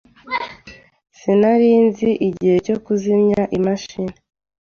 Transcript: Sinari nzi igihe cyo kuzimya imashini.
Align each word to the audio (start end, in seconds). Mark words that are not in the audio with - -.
Sinari 1.17 1.71
nzi 1.85 2.09
igihe 2.29 2.57
cyo 2.65 2.75
kuzimya 2.85 3.41
imashini. 3.57 4.15